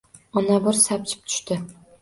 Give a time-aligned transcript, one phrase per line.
[0.41, 1.63] Ona bir sapchib tushdi